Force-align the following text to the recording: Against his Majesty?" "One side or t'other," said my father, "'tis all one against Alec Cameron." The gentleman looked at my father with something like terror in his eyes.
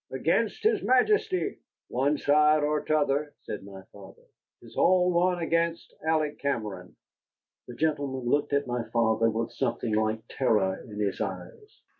Against 0.11 0.63
his 0.63 0.81
Majesty?" 0.81 1.59
"One 1.89 2.17
side 2.17 2.63
or 2.63 2.83
t'other," 2.83 3.35
said 3.43 3.61
my 3.61 3.83
father, 3.93 4.23
"'tis 4.59 4.75
all 4.75 5.11
one 5.11 5.37
against 5.37 5.93
Alec 6.03 6.39
Cameron." 6.39 6.95
The 7.67 7.75
gentleman 7.75 8.27
looked 8.27 8.51
at 8.53 8.65
my 8.65 8.81
father 8.91 9.29
with 9.29 9.51
something 9.51 9.93
like 9.95 10.23
terror 10.27 10.83
in 10.89 10.97
his 10.99 11.21
eyes. 11.21 11.81